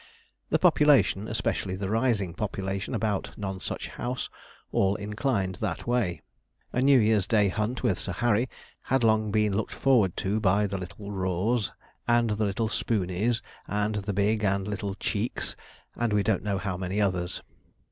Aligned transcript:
The 0.49 0.57
population, 0.57 1.27
especially 1.27 1.75
the 1.75 1.87
rising 1.91 2.33
population 2.33 2.95
about 2.95 3.37
Nonsuch 3.37 3.85
House, 3.87 4.31
all 4.71 4.95
inclined 4.95 5.59
that 5.61 5.85
way. 5.85 6.23
A 6.73 6.81
New 6.81 6.97
Year's 6.99 7.27
Day's 7.27 7.51
hunt 7.53 7.83
with 7.83 7.99
Sir 7.99 8.13
Harry 8.13 8.49
had 8.81 9.03
long 9.03 9.29
been 9.31 9.55
looked 9.55 9.75
forward 9.75 10.17
to 10.17 10.39
by 10.39 10.65
the 10.65 10.79
little 10.79 11.11
Raws, 11.11 11.71
and 12.07 12.31
the 12.31 12.45
little 12.45 12.67
Spooneys, 12.67 13.43
and 13.67 13.93
the 13.93 14.11
big 14.13 14.43
and 14.43 14.67
little 14.67 14.95
Cheeks, 14.95 15.55
and 15.95 16.13
we 16.13 16.23
don't 16.23 16.41
know 16.41 16.57
how 16.57 16.77
many 16.77 16.99
others. 16.99 17.43